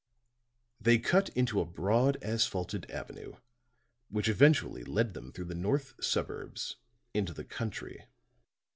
[0.79, 3.35] They cut into a broad asphalted avenue,
[4.09, 6.77] which eventually led them through the north suburbs
[7.13, 8.07] into the country.